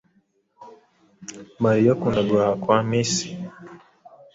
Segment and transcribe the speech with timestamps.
[1.63, 3.29] Mariya akunda guhaha kwa Macy.